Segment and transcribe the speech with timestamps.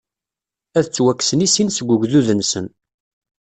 [0.77, 2.65] Ad ttwakksen i sin seg ugdud-nsen.